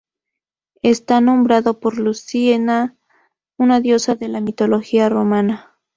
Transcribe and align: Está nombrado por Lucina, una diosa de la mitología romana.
Está 0.81 1.21
nombrado 1.21 1.79
por 1.79 1.99
Lucina, 1.99 2.97
una 3.59 3.81
diosa 3.81 4.15
de 4.15 4.29
la 4.29 4.41
mitología 4.41 5.09
romana. 5.09 5.77